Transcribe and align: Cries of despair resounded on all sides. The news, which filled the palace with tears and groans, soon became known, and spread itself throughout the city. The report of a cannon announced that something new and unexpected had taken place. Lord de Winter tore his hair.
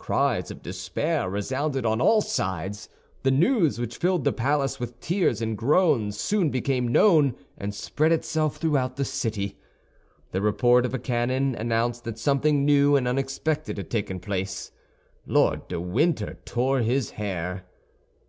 Cries 0.00 0.50
of 0.50 0.62
despair 0.64 1.30
resounded 1.30 1.86
on 1.86 2.00
all 2.00 2.20
sides. 2.20 2.88
The 3.22 3.30
news, 3.30 3.78
which 3.78 3.98
filled 3.98 4.24
the 4.24 4.32
palace 4.32 4.80
with 4.80 4.98
tears 4.98 5.40
and 5.40 5.56
groans, 5.56 6.18
soon 6.18 6.50
became 6.50 6.88
known, 6.88 7.36
and 7.56 7.72
spread 7.72 8.10
itself 8.10 8.56
throughout 8.56 8.96
the 8.96 9.04
city. 9.04 9.58
The 10.32 10.42
report 10.42 10.86
of 10.86 10.92
a 10.92 10.98
cannon 10.98 11.54
announced 11.54 12.02
that 12.02 12.18
something 12.18 12.64
new 12.64 12.96
and 12.96 13.06
unexpected 13.06 13.76
had 13.76 13.88
taken 13.88 14.18
place. 14.18 14.72
Lord 15.24 15.68
de 15.68 15.80
Winter 15.80 16.38
tore 16.44 16.80
his 16.80 17.10
hair. 17.10 17.64